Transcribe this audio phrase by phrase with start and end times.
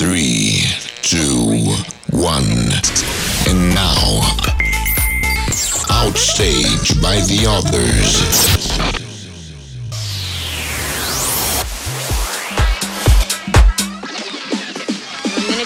[0.00, 0.64] Three,
[1.02, 1.60] two,
[2.08, 2.72] one.
[3.46, 4.22] And now,
[5.90, 8.16] Out Stage by the Otherz.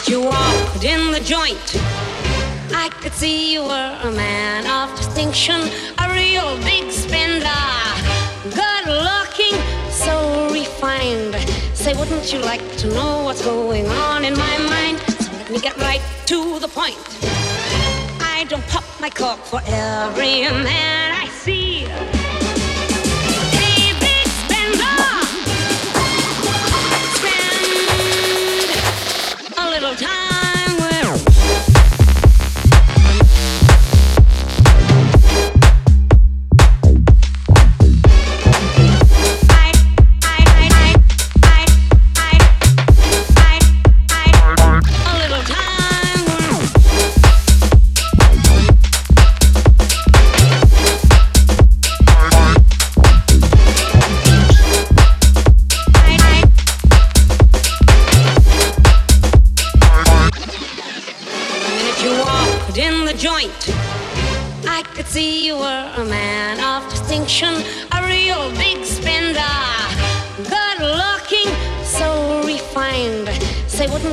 [0.08, 1.76] You walked in the joint,
[2.74, 5.60] I could see you were a man of distinction,
[5.98, 7.46] a real big spender.
[8.52, 9.56] Good looking,
[9.90, 11.53] so refined.
[11.84, 14.98] Say, wouldn't you like to know what's going on in my mind?
[15.20, 16.96] So let me get right to the point.
[18.22, 21.84] I don't pop my cork for every man I see.
[27.18, 27.60] Spend
[29.58, 30.33] a little time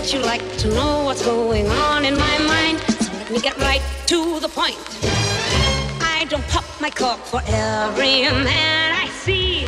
[0.01, 2.79] wouldn't you like to know what's going on in my mind?
[2.79, 4.75] So let me get right to the point.
[6.01, 9.67] I don't pop my cork for every man I see.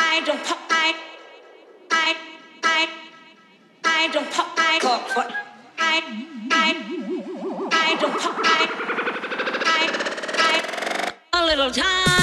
[0.00, 0.94] I, don't pop, I,
[1.90, 2.16] I,
[2.62, 2.88] I,
[3.84, 5.26] I don't pop, I cork for
[5.78, 6.02] I,
[7.90, 8.66] I, don't I,
[9.64, 12.17] I, I, a little time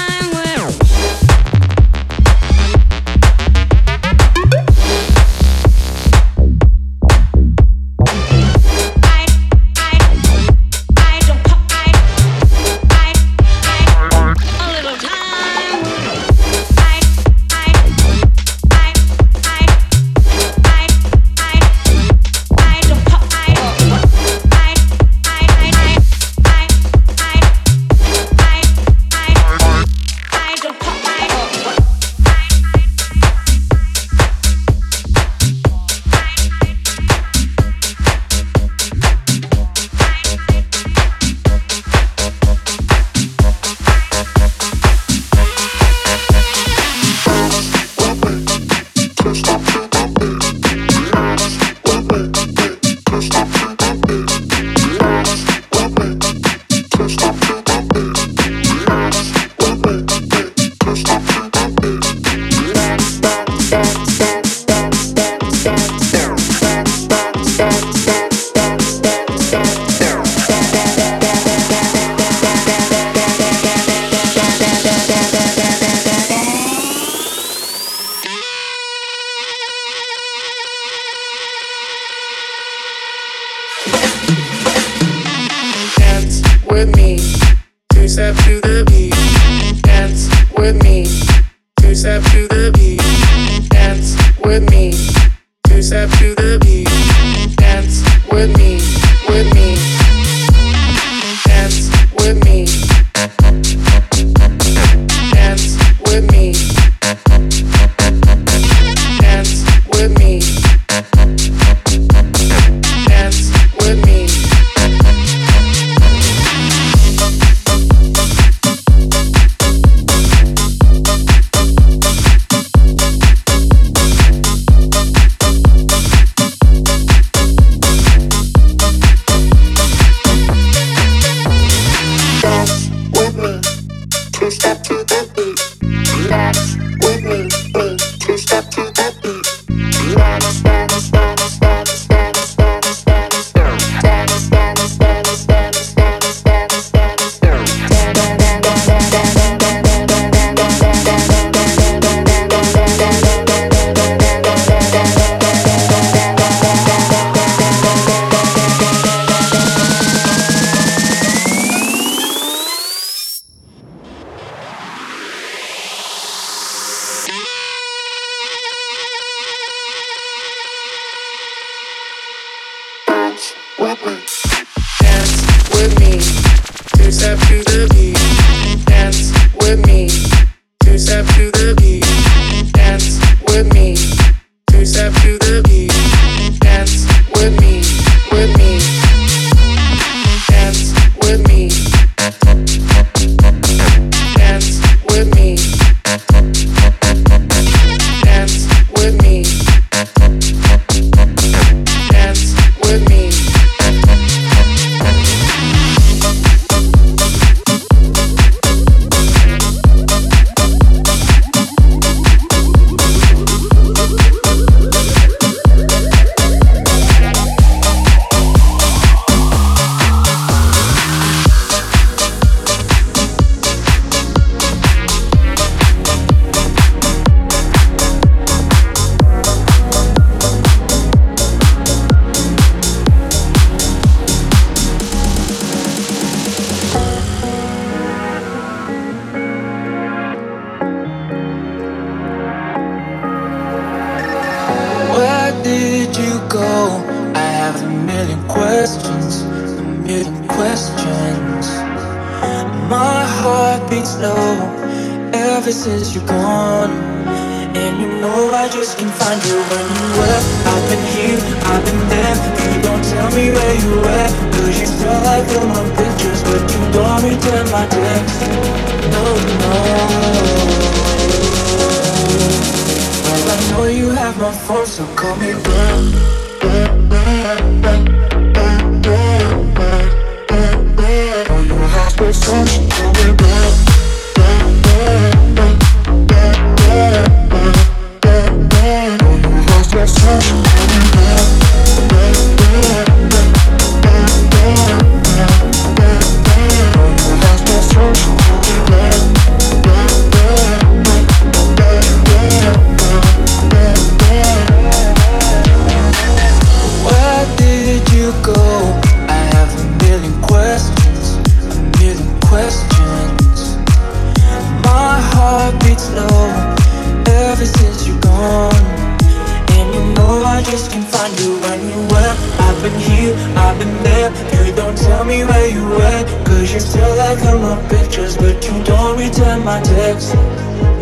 [321.16, 322.34] find you when you were
[322.66, 323.34] I've been here,
[323.64, 324.30] I've been there
[324.66, 328.56] You don't tell me where you were Cause you still like all my pictures But
[328.66, 330.34] you don't return my texts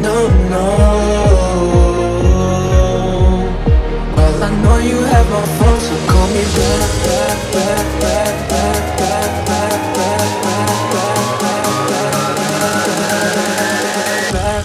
[0.04, 0.16] No,
[0.54, 0.66] no
[4.16, 8.82] Well, I know you have my phone So call me back, back, back, back, back,
[9.00, 11.24] back, back, back, back, back,
[13.82, 14.64] back, back,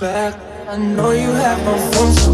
[0.00, 0.34] back
[0.68, 2.25] I know you have my phone,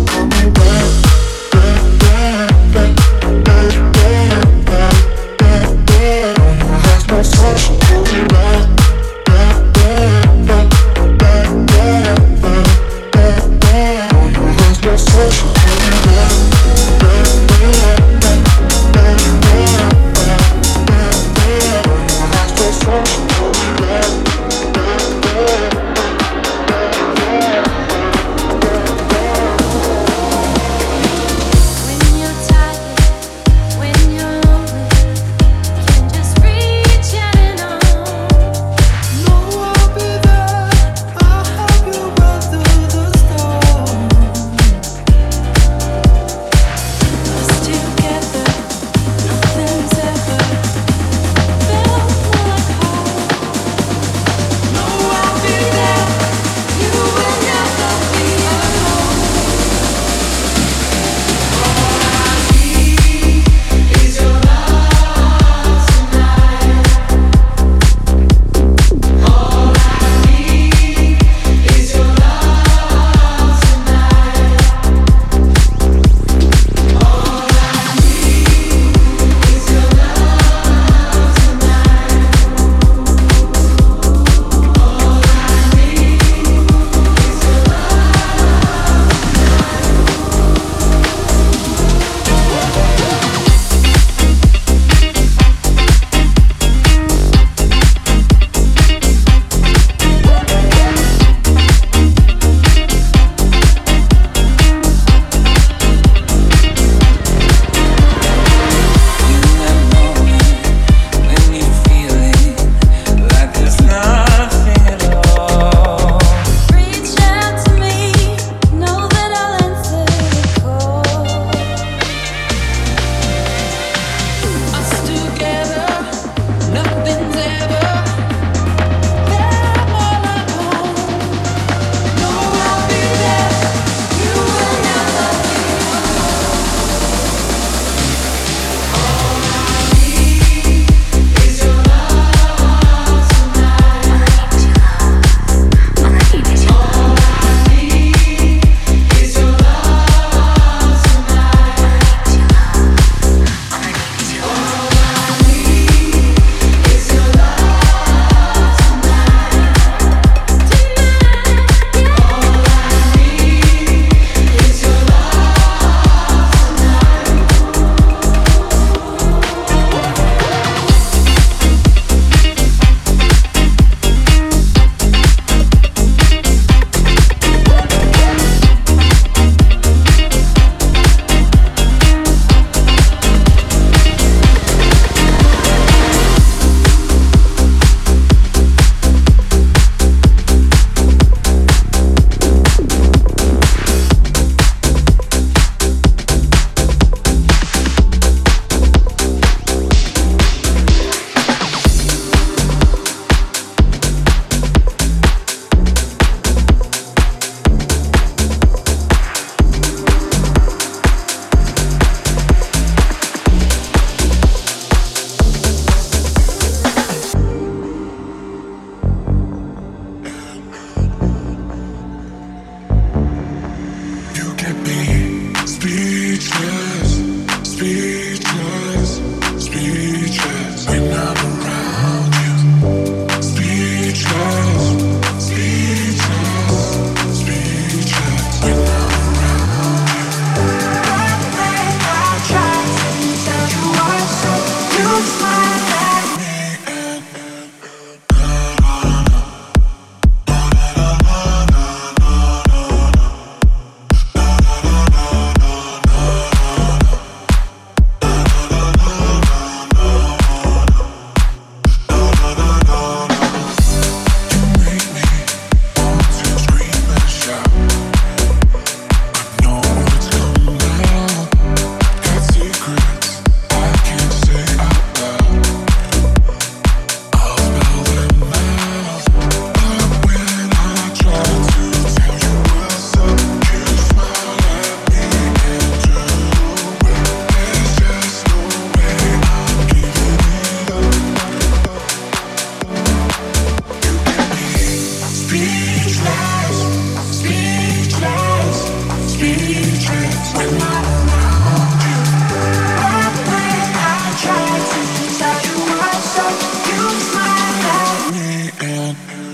[308.82, 309.51] And.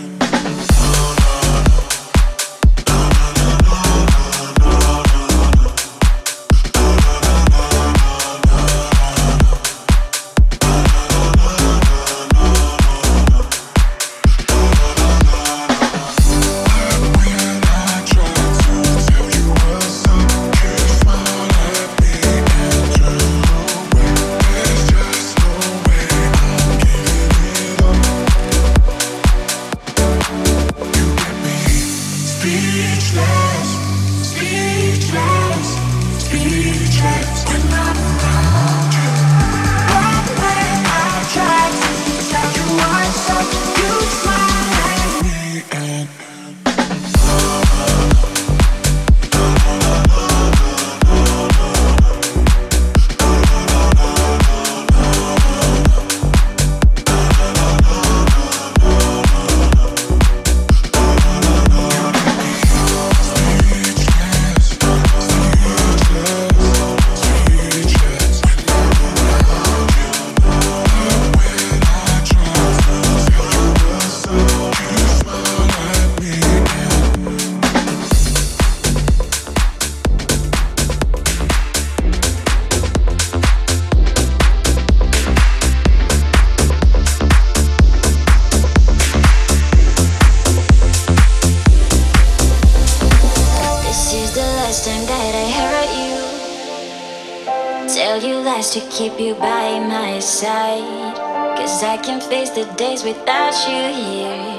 [98.99, 101.15] keep you by my side.
[101.57, 104.59] Cause I can face the days without you here.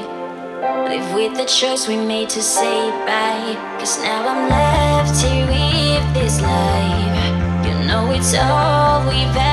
[0.88, 3.58] Live with the choice we made to say bye.
[3.80, 7.66] Cause now I'm left here with this life.
[7.66, 9.49] You know it's all we've ever.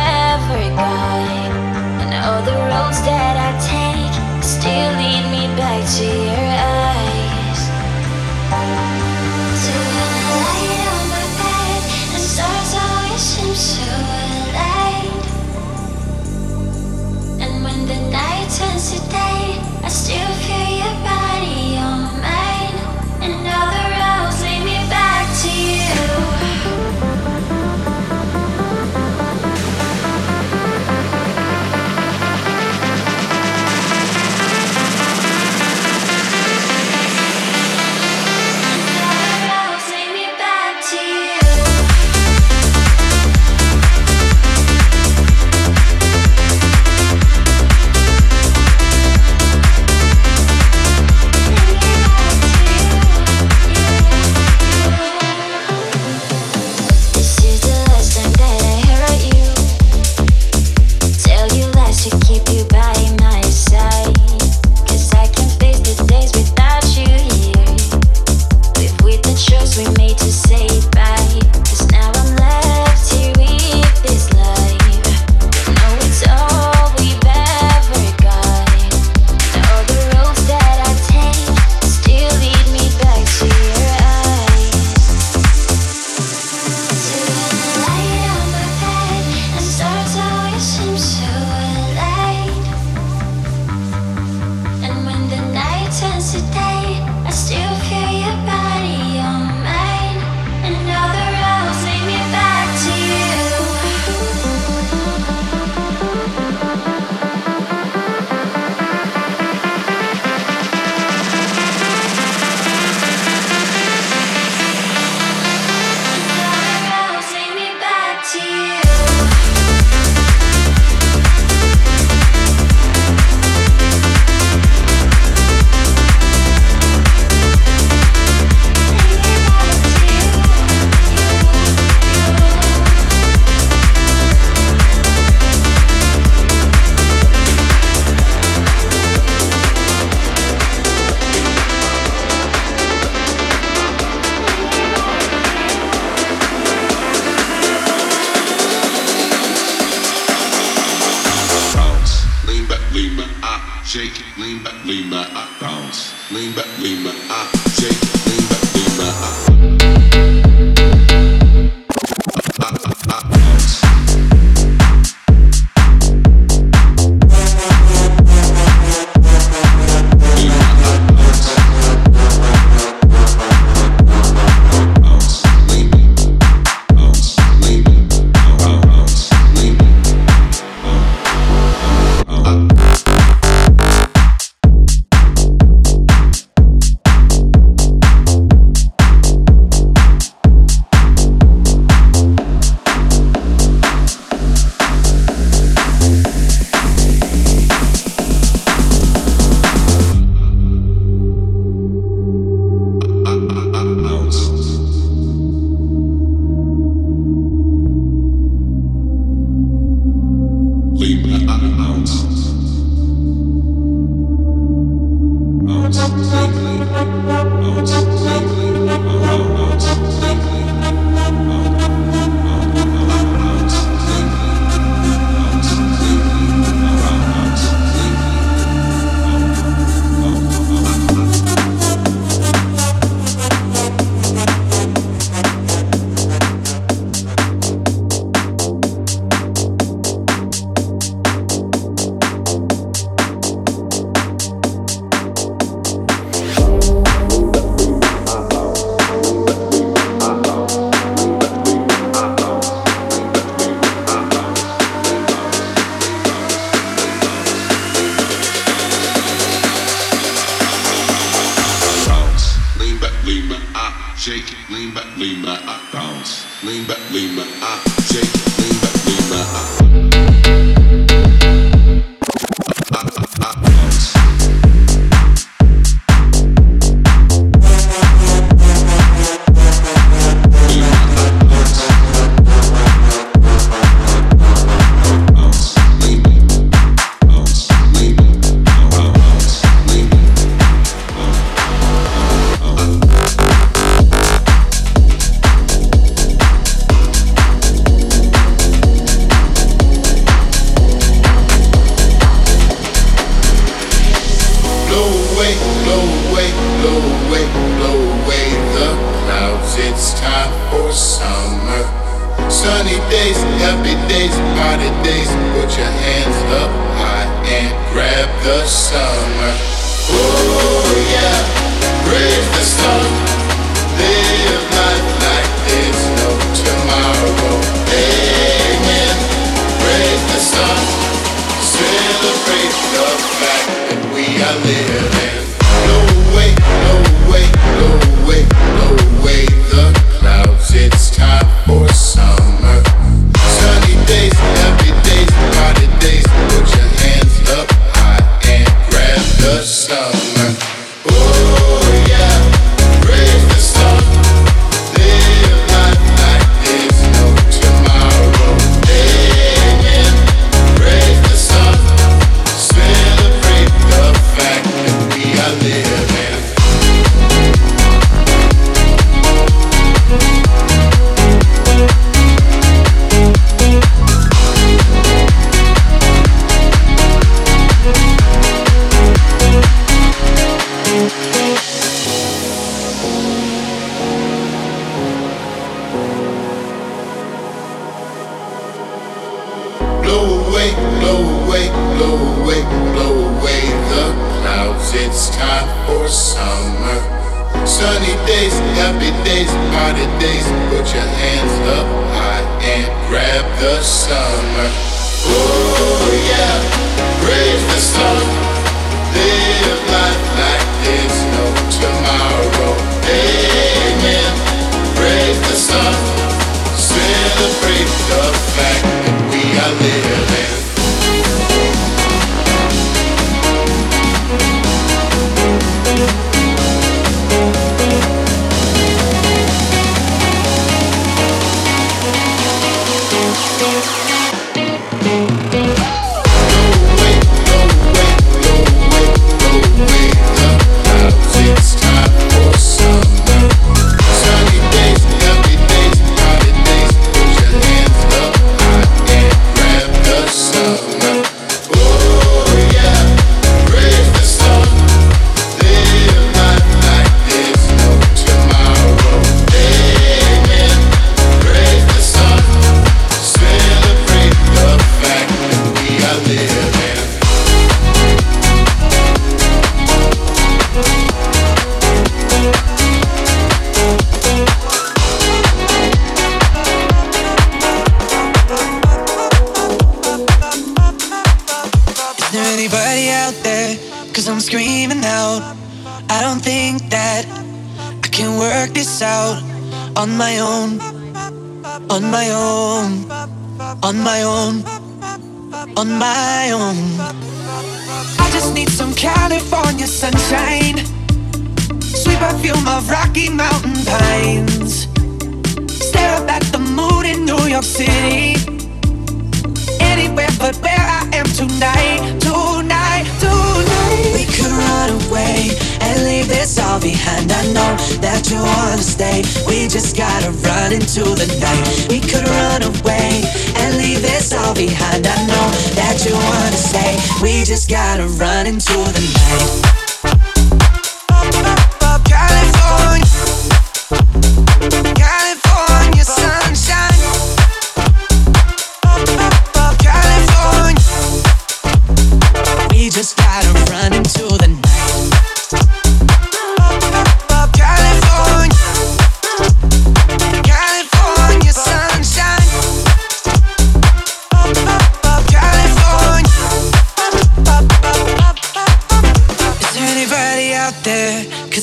[334.48, 335.25] I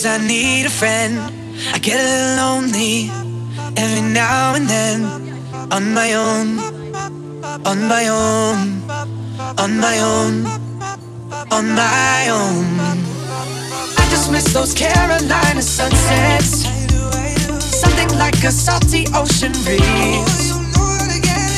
[0.03, 1.17] 'Cause I need a friend.
[1.73, 3.09] I get a little lonely
[3.77, 4.99] every now and then.
[5.71, 6.59] On my own,
[7.63, 8.83] on my own,
[9.57, 10.45] on my own,
[11.51, 12.65] on my own.
[13.97, 16.67] I just miss those California sunsets.
[17.81, 20.51] Something like a salty ocean breeze.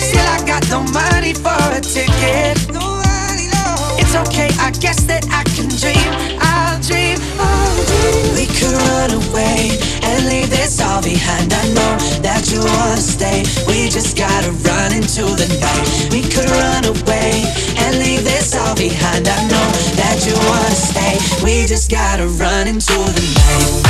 [0.08, 2.58] Still, I got no money for a ticket.
[4.02, 6.12] It's okay, I guess that I can dream.
[6.40, 7.18] I'll dream.
[7.40, 7.75] Oh.
[8.36, 11.54] We could run away and leave this all behind.
[11.54, 13.44] I know that you wanna stay.
[13.68, 16.10] We just gotta run into the night.
[16.12, 17.46] We could run away
[17.78, 19.28] and leave this all behind.
[19.28, 21.20] I know that you wanna stay.
[21.44, 23.86] We just gotta run into the night.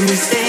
[0.00, 0.43] Need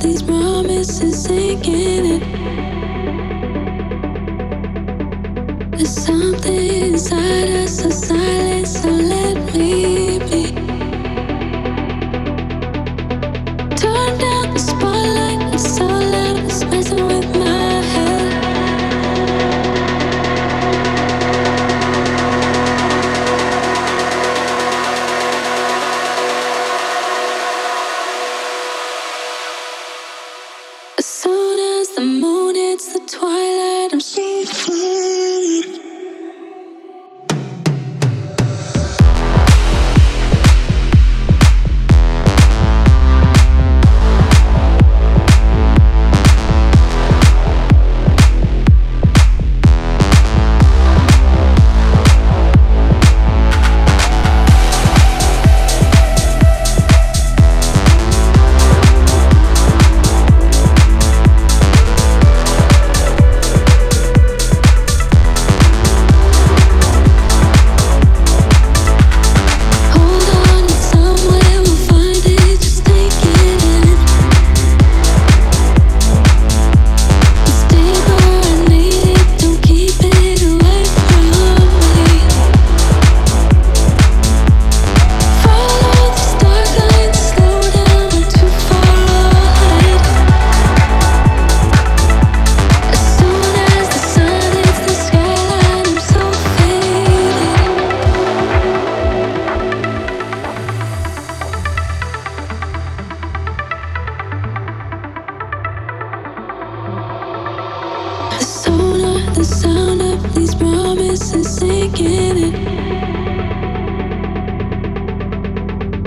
[0.00, 2.20] these promises, sinking in.
[5.70, 10.07] There's something inside us, so silent, so let me.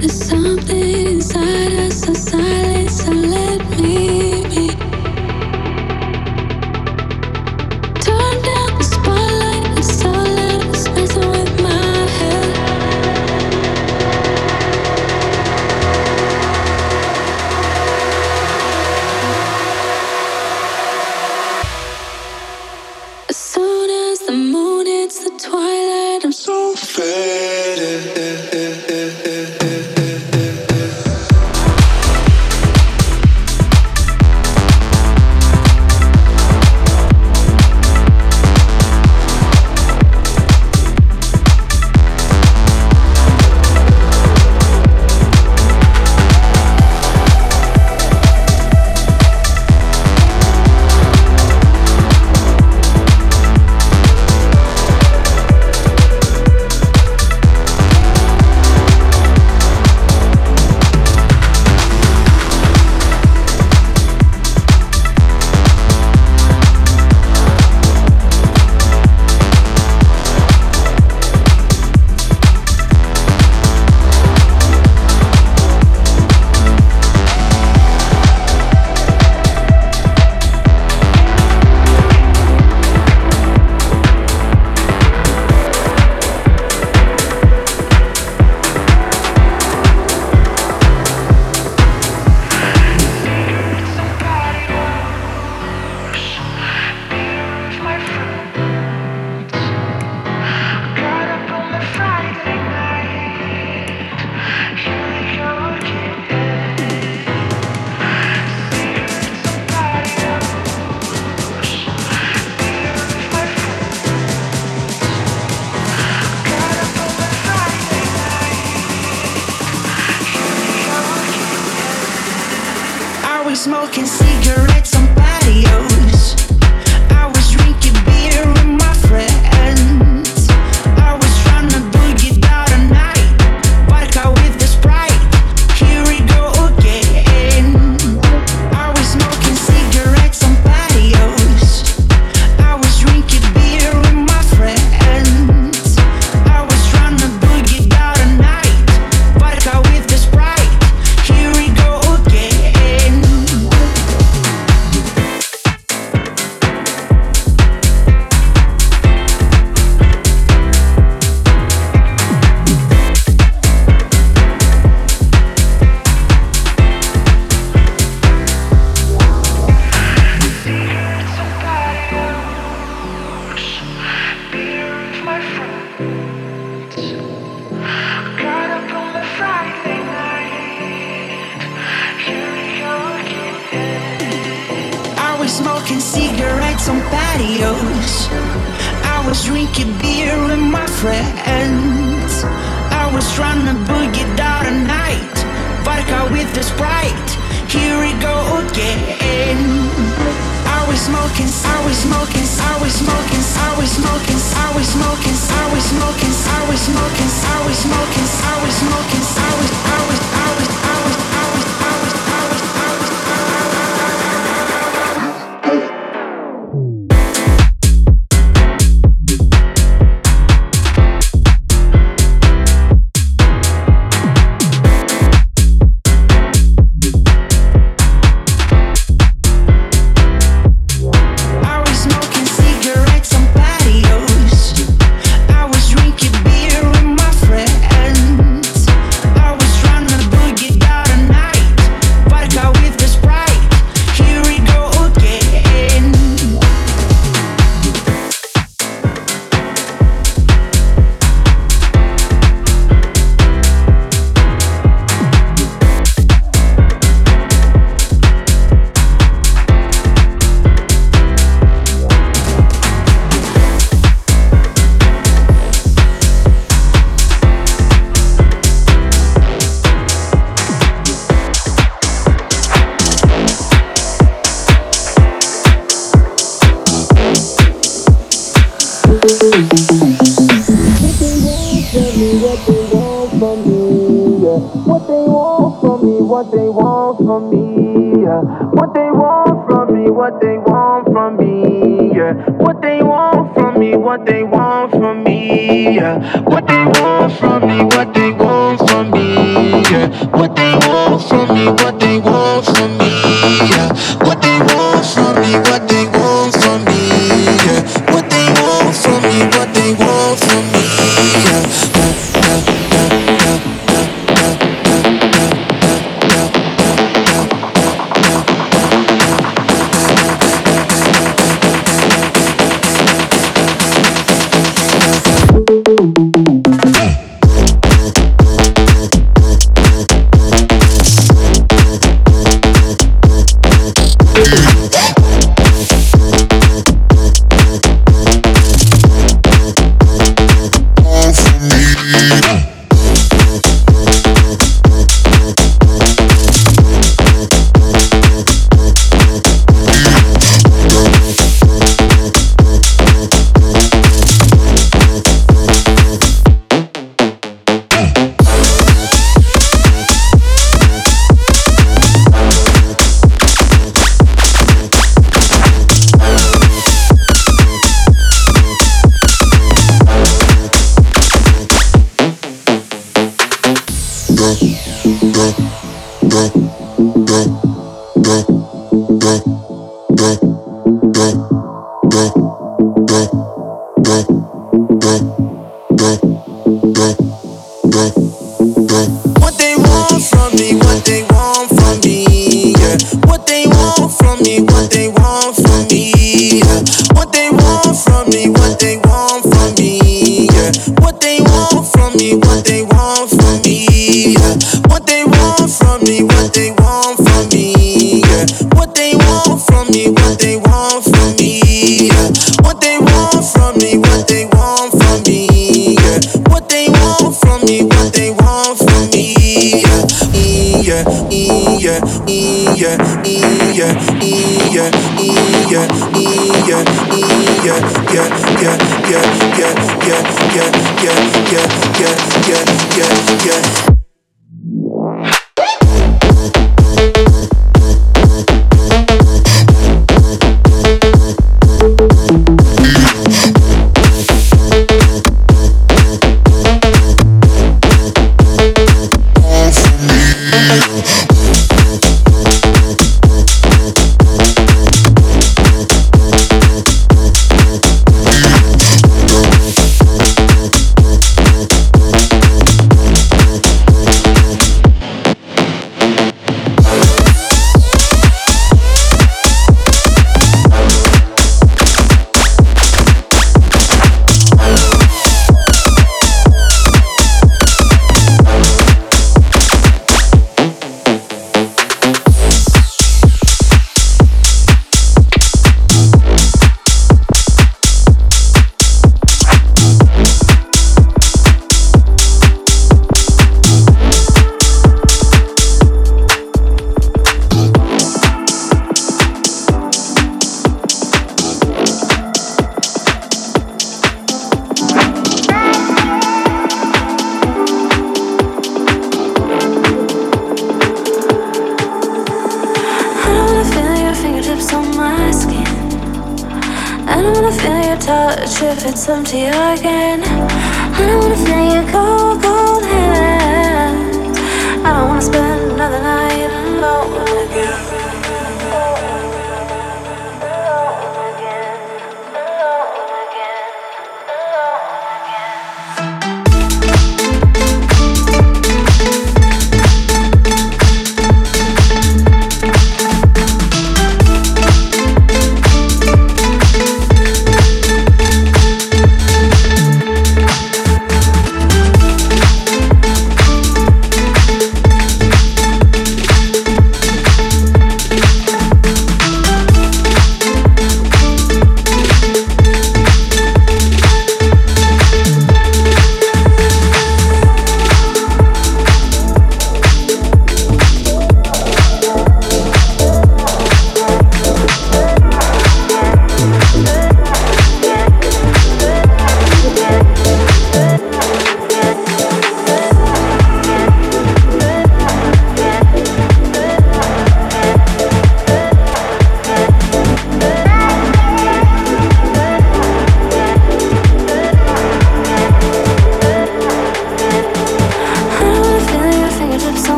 [0.00, 2.79] There's something inside us, so silent.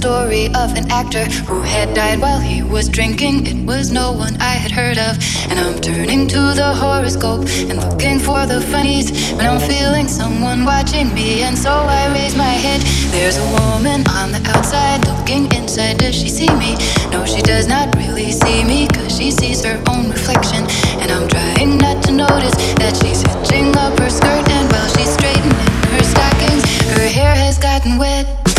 [0.00, 3.46] Story of an actor who had died while he was drinking.
[3.46, 5.18] It was no one I had heard of.
[5.50, 10.64] And I'm turning to the horoscope and looking for the funnies when I'm feeling someone
[10.64, 11.42] watching me.
[11.42, 12.80] And so I raise my head.
[13.12, 15.98] There's a woman on the outside looking inside.
[15.98, 16.76] Does she see me?
[17.10, 20.64] No, she does not really see me because she sees her own reflection.
[21.02, 24.48] And I'm trying not to notice that she's hitching up her skirt.
[24.48, 26.64] And while she's straightening her stockings,
[26.96, 28.49] her hair has gotten wet.